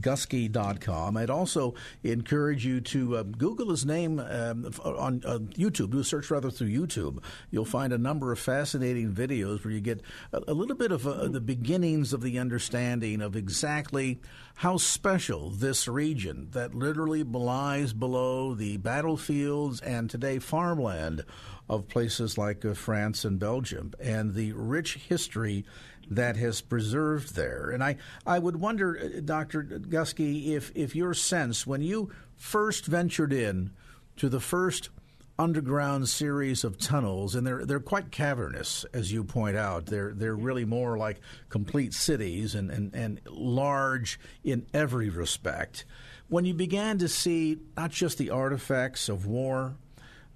[0.00, 1.16] jeffgusky.com.
[1.16, 5.90] I'd also encourage you to uh, Google his name um, on uh, YouTube.
[5.90, 7.22] Do a search rather through YouTube.
[7.50, 10.00] You'll find a number of fascinating videos where you get
[10.32, 14.20] a, a little bit of uh, the beginnings of the understanding of exactly
[14.56, 21.24] how special this region that literally lies below the battlefields and today farmland
[21.70, 25.64] of places like uh, France and Belgium and the rich history
[26.10, 27.70] that has preserved there.
[27.70, 27.96] And I,
[28.26, 29.62] I would wonder, uh, Dr.
[29.62, 33.70] Gusky, if, if your sense, when you first ventured in
[34.16, 34.90] to the first
[35.38, 39.86] underground series of tunnels, and they're they're quite cavernous, as you point out.
[39.86, 45.86] They're they're really more like complete cities and, and, and large in every respect.
[46.28, 49.76] When you began to see not just the artifacts of war,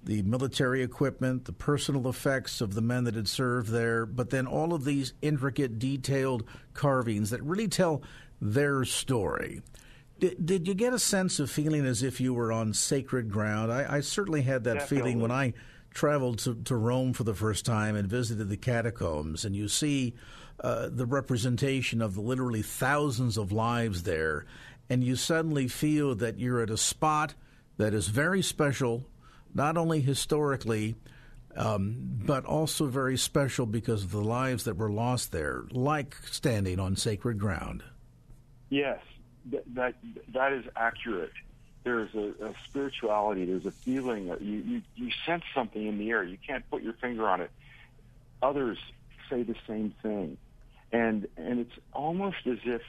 [0.05, 4.45] the military equipment, the personal effects of the men that had served there, but then
[4.45, 6.43] all of these intricate, detailed
[6.73, 8.01] carvings that really tell
[8.39, 9.61] their story.
[10.19, 13.71] Did, did you get a sense of feeling as if you were on sacred ground?
[13.71, 14.97] I, I certainly had that Definitely.
[14.97, 15.53] feeling when I
[15.93, 20.13] traveled to, to Rome for the first time and visited the catacombs, and you see
[20.59, 24.45] uh, the representation of the literally thousands of lives there,
[24.89, 27.33] and you suddenly feel that you're at a spot
[27.77, 29.05] that is very special,
[29.55, 30.95] not only historically,
[31.55, 31.95] um,
[32.25, 36.97] but also very special because of the lives that were lost there, like standing on
[36.97, 37.81] sacred ground.
[38.69, 38.99] Yes,
[39.51, 39.95] that that,
[40.33, 41.31] that is accurate.
[41.83, 43.45] There's a, a spirituality.
[43.45, 44.27] There's a feeling.
[44.41, 46.23] You, you you sense something in the air.
[46.23, 47.51] You can't put your finger on it.
[48.41, 48.77] Others
[49.29, 50.37] say the same thing,
[50.91, 52.81] and and it's almost as if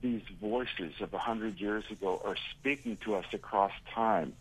[0.00, 4.34] these voices of a hundred years ago are speaking to us across time,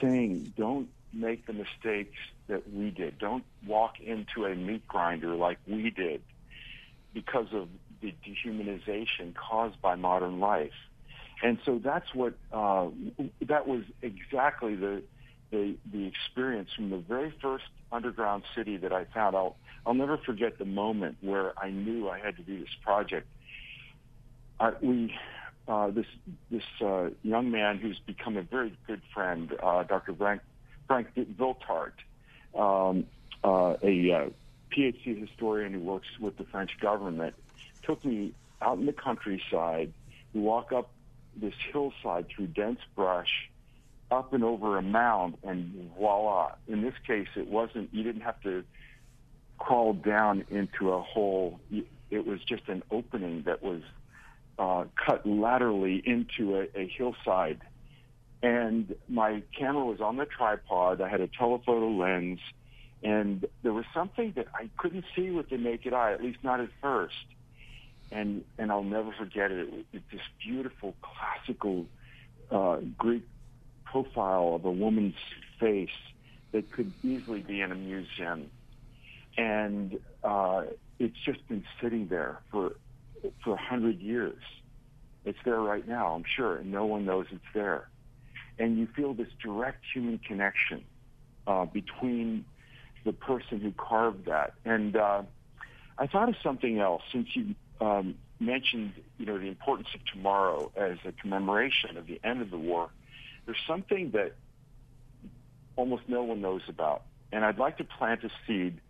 [0.00, 2.18] saying, "Don't make the mistakes
[2.48, 3.18] that we did.
[3.18, 6.22] Don't walk into a meat grinder like we did
[7.14, 7.68] because of
[8.00, 10.72] the dehumanization caused by modern life.
[11.42, 12.88] And so that's what uh,
[13.42, 15.02] that was exactly the,
[15.50, 19.36] the the experience from the very first underground city that I found.
[19.36, 23.26] I'll I'll never forget the moment where I knew I had to do this project.
[24.58, 25.14] I, we
[25.68, 26.06] uh, this
[26.50, 30.14] this uh, young man who's become a very good friend, uh, Dr.
[30.14, 30.40] Frank
[30.86, 31.92] Frank Viltart,
[32.54, 33.04] um,
[33.44, 34.28] uh, a uh,
[34.74, 37.34] PhD historian who works with the French government,
[37.82, 39.92] took me out in the countryside.
[40.32, 40.90] We walk up
[41.36, 43.50] this hillside through dense brush,
[44.10, 46.52] up and over a mound, and voila!
[46.66, 47.92] In this case, it wasn't.
[47.92, 48.64] You didn't have to
[49.58, 51.60] crawl down into a hole.
[52.10, 53.82] It was just an opening that was
[54.58, 57.60] uh, cut laterally into a, a hillside.
[58.42, 61.00] And my camera was on the tripod.
[61.00, 62.38] I had a telephoto lens,
[63.02, 66.60] and there was something that I couldn't see with the naked eye, at least not
[66.60, 67.14] at first
[68.10, 69.68] and and I'll never forget it.
[69.68, 71.86] It was this beautiful classical
[72.50, 73.26] uh, Greek
[73.84, 75.14] profile of a woman's
[75.60, 75.88] face
[76.52, 78.50] that could easily be in a museum,
[79.36, 80.62] and uh,
[80.98, 82.72] it's just been sitting there for
[83.44, 84.42] for a hundred years.
[85.24, 87.88] It's there right now, I'm sure, and no one knows it's there.
[88.58, 90.84] And you feel this direct human connection
[91.46, 92.44] uh, between
[93.04, 94.54] the person who carved that.
[94.64, 95.22] And uh,
[95.98, 100.70] I thought of something else since you um, mentioned, you know, the importance of tomorrow
[100.76, 102.90] as a commemoration of the end of the war.
[103.46, 104.34] There's something that
[105.76, 107.02] almost no one knows about,
[107.32, 108.80] and I'd like to plant a seed,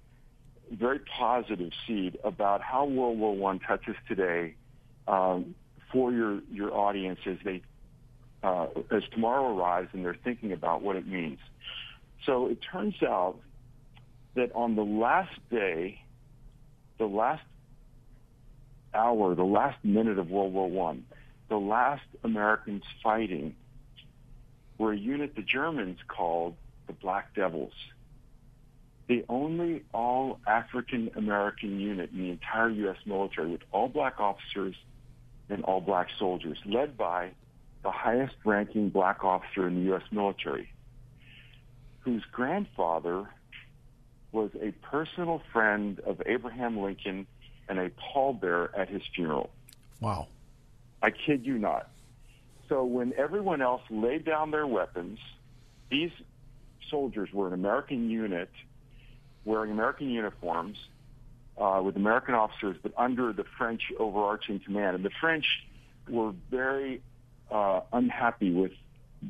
[0.71, 4.55] very positive seed, about how World War One touches today
[5.07, 5.55] um,
[5.93, 7.62] for your your audience as they
[8.43, 11.39] uh, as tomorrow arrives and they're thinking about what it means.
[12.25, 13.37] So it turns out
[14.35, 16.03] that on the last day,
[16.99, 17.45] the last
[18.95, 21.05] hour, the last minute of World War One,
[21.49, 23.57] the last Americans fighting
[24.77, 26.55] were a unit the Germans called
[26.87, 27.73] the Black Devils.
[29.09, 32.99] The only all African American unit in the entire U.S.
[33.07, 34.77] military with all black officers
[35.49, 37.31] and all black soldiers, led by
[37.83, 40.03] the highest ranking black officer in the U.S.
[40.11, 40.71] military,
[42.01, 43.29] whose grandfather
[44.31, 47.27] was a personal friend of Abraham Lincoln
[47.69, 49.51] and a pallbearer at his funeral.
[50.01, 50.29] Wow.
[51.03, 51.89] I kid you not.
[52.69, 55.19] So when everyone else laid down their weapons,
[55.91, 56.11] these
[56.91, 58.51] soldiers were an American unit
[59.45, 60.76] wearing American uniforms
[61.57, 64.97] uh, with American officers, but under the French overarching command.
[64.97, 65.47] And the French
[66.09, 67.03] were very
[67.51, 68.72] uh, unhappy with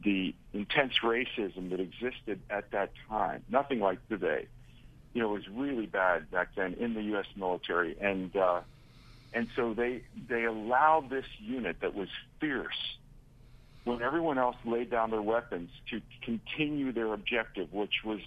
[0.05, 3.43] the intense racism that existed at that time.
[3.49, 4.47] Nothing like today
[5.19, 7.27] you know, was really bad back then in the U.S.
[7.37, 8.61] military, and uh,
[9.33, 12.09] and so they they allowed this unit that was
[12.41, 12.97] fierce
[13.85, 18.21] when everyone else laid down their weapons to continue their objective, which was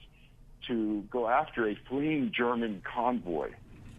[0.67, 3.49] to go after a fleeing German convoy,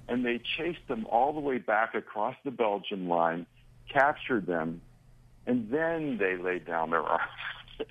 [0.09, 3.47] and they chased them all the way back across the Belgian line,
[3.93, 4.81] captured them,
[5.47, 7.23] and then they laid down their arms.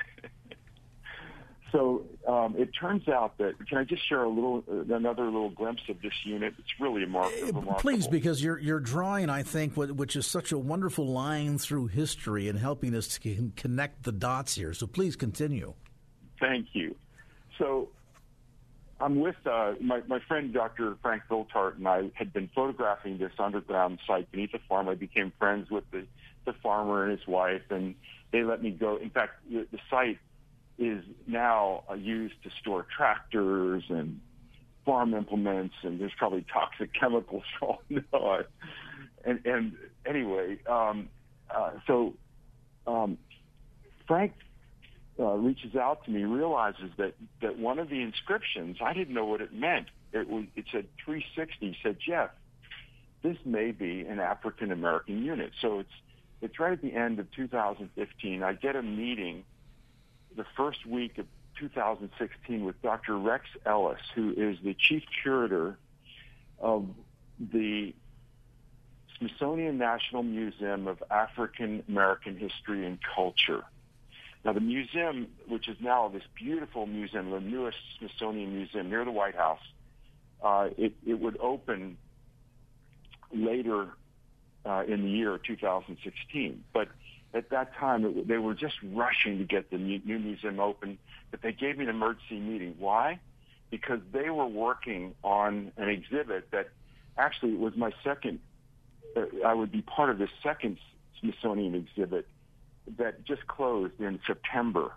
[1.71, 5.49] so um, it turns out that can I just share a little, uh, another little
[5.49, 6.53] glimpse of this unit?
[6.59, 7.75] It's really mar- uh, remarkable.
[7.75, 11.87] Please, because you're you're drawing, I think, what, which is such a wonderful line through
[11.87, 14.73] history and helping us to connect the dots here.
[14.73, 15.73] So please continue.
[16.39, 16.95] Thank you.
[17.57, 17.89] So
[19.01, 20.95] I'm with uh, my, my friend Dr.
[21.01, 24.87] Frank Viltart and I had been photographing this underground site beneath the farm.
[24.87, 26.05] I became friends with the,
[26.45, 27.95] the farmer and his wife, and
[28.31, 28.97] they let me go.
[28.97, 30.19] In fact, the, the site
[30.77, 34.19] is now uh, used to store tractors and
[34.85, 38.43] farm implements, and there's probably toxic chemicals all know.
[39.23, 39.73] And, and
[40.05, 41.09] anyway, um,
[41.49, 42.13] uh, so
[42.87, 43.17] um,
[44.07, 44.33] Frank
[45.21, 49.25] uh, reaches out to me, realizes that that one of the inscriptions, I didn't know
[49.25, 49.87] what it meant.
[50.11, 51.55] It was it said 360.
[51.59, 52.31] He said, Jeff,
[53.21, 55.51] this may be an African American unit.
[55.61, 55.93] So it's
[56.41, 58.43] it's right at the end of 2015.
[58.43, 59.43] I get a meeting
[60.35, 61.27] the first week of
[61.59, 63.17] 2016 with Dr.
[63.17, 65.77] Rex Ellis, who is the chief curator
[66.59, 66.87] of
[67.39, 67.93] the
[69.17, 73.63] Smithsonian National Museum of African American History and Culture.
[74.43, 79.11] Now, the museum, which is now this beautiful museum, the newest Smithsonian Museum near the
[79.11, 79.61] White House,
[80.41, 81.97] uh, it, it would open
[83.31, 83.89] later
[84.65, 86.63] uh, in the year 2016.
[86.73, 86.87] But
[87.35, 90.97] at that time, it, they were just rushing to get the new, new museum open,
[91.29, 92.75] but they gave me an emergency meeting.
[92.79, 93.19] Why?
[93.69, 96.69] Because they were working on an exhibit that
[97.15, 98.39] actually was my second,
[99.15, 100.77] uh, I would be part of the second
[101.19, 102.27] Smithsonian exhibit
[102.97, 104.91] that just closed in September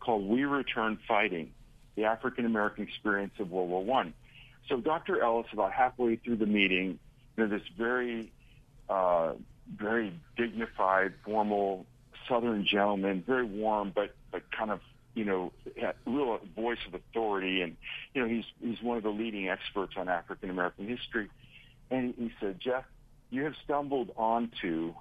[0.00, 1.52] called We Return Fighting,
[1.96, 4.14] the African American Experience of World War One.
[4.68, 5.22] So Dr.
[5.22, 6.98] Ellis, about halfway through the meeting,
[7.36, 8.32] you know, this very
[8.88, 9.34] uh,
[9.74, 11.86] very dignified, formal
[12.28, 14.80] Southern gentleman, very warm, but but kind of
[15.14, 15.52] you know
[16.06, 17.76] real voice of authority, and
[18.14, 21.28] you know he's he's one of the leading experts on African American history.
[21.88, 22.84] And he said, Jeff,
[23.30, 24.92] you have stumbled onto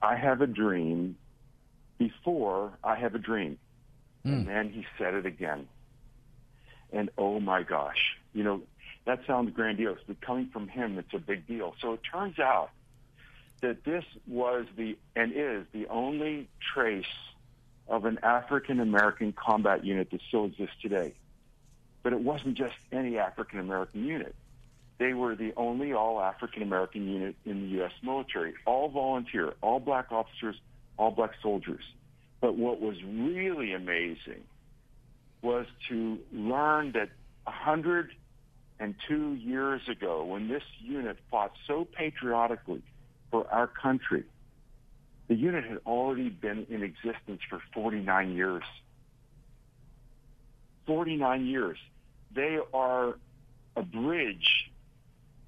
[0.00, 1.16] I have a dream
[1.98, 3.58] before I have a dream.
[4.24, 4.32] Mm.
[4.32, 5.68] And then he said it again.
[6.92, 8.62] And oh my gosh, you know,
[9.04, 11.74] that sounds grandiose, but coming from him, it's a big deal.
[11.80, 12.70] So it turns out
[13.60, 17.04] that this was the and is the only trace
[17.88, 21.14] of an African American combat unit that still exists today.
[22.02, 24.34] But it wasn't just any African American unit.
[24.98, 27.92] They were the only all African American unit in the U.S.
[28.02, 30.56] military, all volunteer, all black officers,
[30.96, 31.84] all black soldiers.
[32.40, 34.44] But what was really amazing
[35.42, 37.10] was to learn that
[37.44, 42.82] 102 years ago, when this unit fought so patriotically
[43.34, 44.22] for our country.
[45.26, 48.62] The unit had already been in existence for 49 years.
[50.86, 51.76] 49 years.
[52.32, 53.18] They are
[53.74, 54.70] a bridge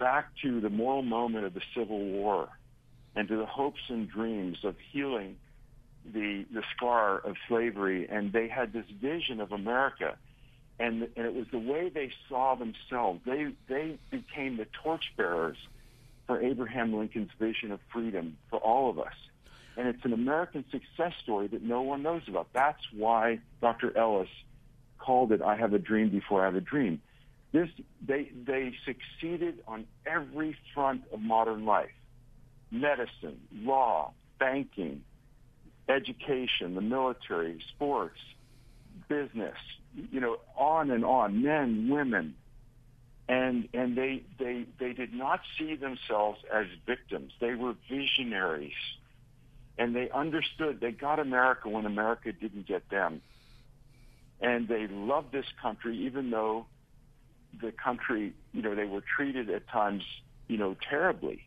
[0.01, 2.49] back to the moral moment of the Civil War
[3.17, 5.37] and to the hopes and dreams of healing
[6.05, 8.07] the, the scar of slavery.
[8.09, 10.17] And they had this vision of America.
[10.79, 13.21] And, and it was the way they saw themselves.
[13.25, 15.57] They, they became the torchbearers
[16.27, 19.15] for Abraham Lincoln's vision of freedom for all of us.
[19.79, 22.49] And it's an American success story that no one knows about.
[22.53, 23.97] That's why Dr.
[23.97, 24.29] Ellis
[24.99, 27.01] called it I Have a Dream Before I Have a Dream.
[27.53, 27.69] This,
[28.07, 31.91] they, they succeeded on every front of modern life.
[32.81, 35.03] Medicine, law, banking,
[35.89, 38.19] education, the military, sports,
[39.09, 39.57] business,
[40.11, 42.35] you know, on and on, men, women,
[43.29, 47.33] and and they they they did not see themselves as victims.
[47.41, 48.73] They were visionaries,
[49.79, 53.23] and they understood they got America when America didn't get them,
[54.41, 56.67] and they loved this country even though
[57.61, 60.05] the country you know they were treated at times
[60.47, 61.43] you know terribly,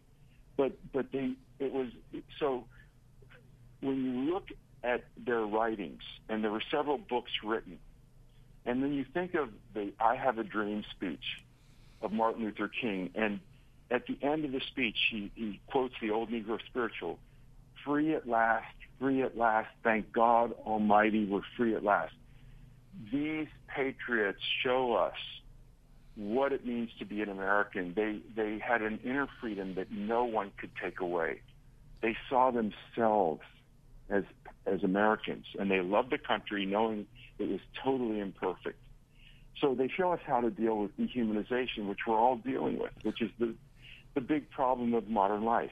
[0.60, 1.88] but but they it was
[2.40, 2.66] so
[3.80, 4.50] when you look
[4.84, 7.80] at their writings and there were several books written
[8.66, 11.44] and then you think of the I Have a Dream speech
[12.02, 13.10] of Martin Luther King.
[13.16, 13.40] And
[13.90, 17.18] at the end of the speech, he, he quotes the old Negro spiritual,
[17.84, 22.14] free at last, free at last, thank God Almighty, we're free at last.
[23.12, 25.18] These patriots show us
[26.20, 27.94] what it means to be an American.
[27.96, 31.40] They, they had an inner freedom that no one could take away.
[32.02, 33.42] They saw themselves
[34.10, 34.24] as,
[34.66, 37.08] as Americans, and they loved the country knowing
[37.38, 38.78] it was totally imperfect.
[39.62, 43.22] So they show us how to deal with dehumanization, which we're all dealing with, which
[43.22, 43.56] is the
[44.16, 45.72] the big problem of modern life.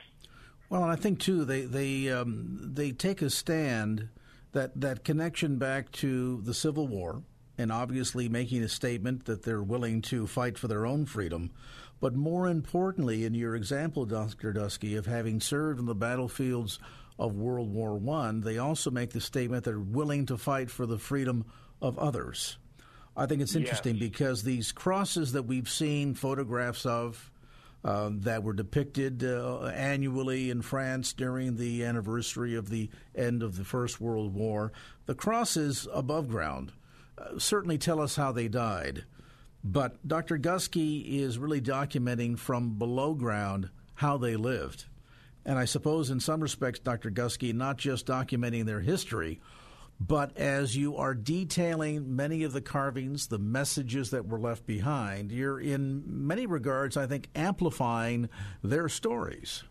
[0.70, 4.10] Well, and I think too they they um, they take a stand
[4.52, 7.24] that that connection back to the Civil War
[7.58, 11.52] and obviously making a statement that they're willing to fight for their own freedom.
[12.00, 14.54] But more importantly, in your example, Dr.
[14.54, 16.80] Gusky, of having served on the battlefields
[17.18, 20.86] of World War I, they also make the statement that they're willing to fight for
[20.86, 21.46] the freedom
[21.82, 22.58] of others.
[23.16, 24.10] I think it's interesting yes.
[24.10, 27.32] because these crosses that we've seen photographs of
[27.84, 33.58] uh, that were depicted uh, annually in France during the anniversary of the end of
[33.58, 34.72] the First World War,
[35.08, 36.74] the crosses above ground
[37.38, 39.06] certainly tell us how they died.
[39.64, 40.38] But Dr.
[40.38, 44.86] Gusky is really documenting from below ground how they lived.
[45.46, 47.10] And I suppose, in some respects, Dr.
[47.10, 49.40] Gusky, not just documenting their history,
[50.00, 55.32] but as you are detailing many of the carvings, the messages that were left behind,
[55.32, 58.30] you're in many regards, I think, amplifying
[58.64, 59.64] their stories.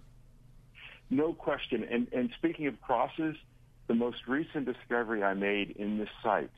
[1.11, 1.85] No question.
[1.89, 3.37] And, and speaking of crosses,
[3.87, 6.51] the most recent discovery I made in this site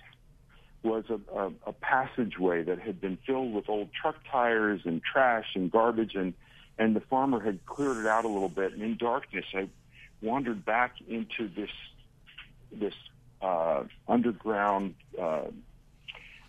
[0.89, 5.49] was a, a, a passageway that had been filled with old truck tires and trash
[5.55, 6.35] and garbage, and,
[6.79, 8.73] and the farmer had cleared it out a little bit.
[8.73, 9.69] And in darkness, I
[10.23, 11.71] wandered back into this
[12.71, 12.95] this
[13.41, 15.45] uh, underground, uh,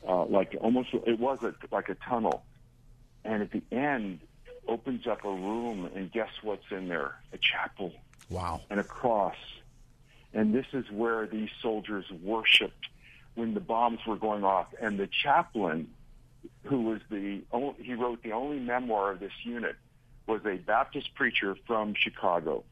[0.08, 2.44] uh, like almost it was a, like a tunnel,
[3.24, 4.20] and at the end
[4.68, 7.16] opens up a room, and guess what's in there?
[7.34, 7.94] A chapel.
[8.30, 8.62] Wow.
[8.70, 9.38] And a cross.
[10.34, 12.86] And this is where these soldiers worshipped
[13.36, 14.68] when the bombs were going off.
[14.82, 15.90] And the chaplain,
[16.64, 19.76] who was the only, he wrote the only memoir of this unit,
[20.28, 22.64] was a Baptist preacher from Chicago.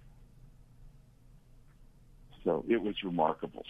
[2.44, 3.66] So it was remarkable.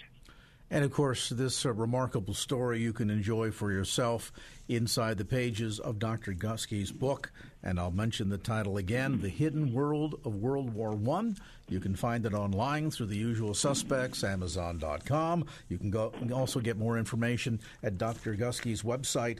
[0.69, 4.33] And of course, this uh, remarkable story you can enjoy for yourself
[4.67, 6.33] inside the pages of Dr.
[6.33, 7.31] Gusky's book.
[7.63, 11.31] And I'll mention the title again The Hidden World of World War I.
[11.69, 15.45] You can find it online through the usual suspects, Amazon.com.
[15.69, 18.35] You can, go, also get more information at Dr.
[18.35, 19.39] Gusky's website,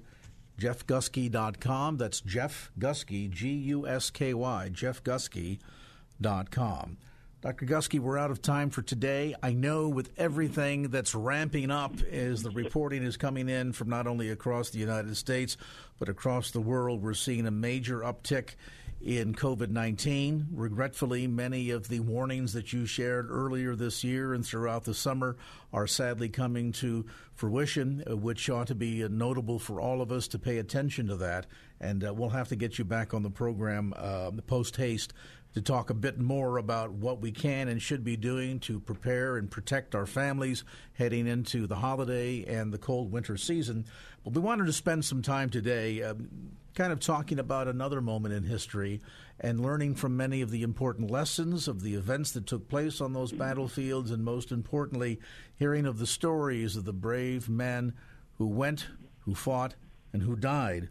[0.60, 1.98] jeffgusky.com.
[1.98, 6.98] That's Jeff Gusky, G U S K Y, jeffgusky.com.
[7.40, 7.68] Dr.
[7.68, 9.36] Gusky, we're out of time for today.
[9.44, 14.08] I know with everything that's ramping up as the reporting is coming in from not
[14.08, 15.56] only across the United States,
[16.00, 18.56] but across the world, we're seeing a major uptick
[19.02, 20.48] in COVID 19.
[20.52, 25.38] Regretfully, many of the warnings that you shared earlier this year and throughout the summer
[25.72, 30.40] are sadly coming to fruition, which ought to be notable for all of us to
[30.40, 31.46] pay attention to that.
[31.80, 35.14] And uh, we'll have to get you back on the program uh, post haste
[35.54, 39.38] to talk a bit more about what we can and should be doing to prepare
[39.38, 43.86] and protect our families heading into the holiday and the cold winter season.
[44.24, 46.30] But we wanted to spend some time today um,
[46.76, 49.02] kind of talking about another moment in history
[49.40, 53.14] and learning from many of the important lessons of the events that took place on
[53.14, 55.20] those battlefields, and most importantly,
[55.56, 57.94] hearing of the stories of the brave men
[58.38, 58.88] who went,
[59.22, 59.76] who fought,
[60.14, 60.90] and who died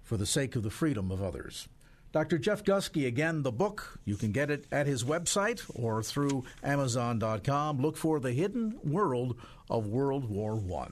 [0.00, 1.68] for the sake of the freedom of others.
[2.16, 2.38] Dr.
[2.38, 7.82] Jeff Gusky, again, the book, you can get it at his website or through Amazon.com.
[7.82, 9.36] Look for The Hidden World
[9.68, 10.86] of World War I.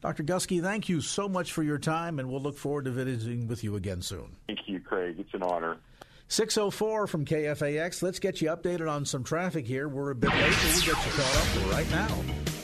[0.00, 0.22] Dr.
[0.22, 3.62] Gusky, thank you so much for your time, and we'll look forward to visiting with
[3.62, 4.36] you again soon.
[4.46, 5.16] Thank you, Craig.
[5.18, 5.76] It's an honor.
[6.28, 8.00] 604 from KFAX.
[8.00, 9.86] Let's get you updated on some traffic here.
[9.86, 12.59] We're a bit late, but we'll get you caught up right now.